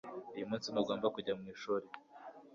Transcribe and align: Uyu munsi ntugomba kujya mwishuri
Uyu 0.35 0.49
munsi 0.49 0.67
ntugomba 0.69 1.07
kujya 1.15 1.33
mwishuri 1.39 1.85